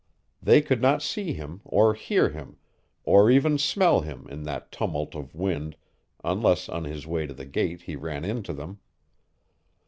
They 0.41 0.63
could 0.63 0.81
not 0.81 1.03
see 1.03 1.33
him, 1.33 1.61
or 1.63 1.93
hear 1.93 2.29
him, 2.31 2.57
or 3.03 3.29
even 3.29 3.59
smell 3.59 4.01
him 4.01 4.25
in 4.31 4.41
that 4.45 4.71
tumult 4.71 5.13
of 5.13 5.35
wind 5.35 5.75
unless 6.23 6.67
on 6.67 6.85
his 6.85 7.05
way 7.05 7.27
to 7.27 7.35
the 7.35 7.45
gate 7.45 7.83
he 7.83 7.95
ran 7.95 8.25
into 8.25 8.51
them. 8.51 8.79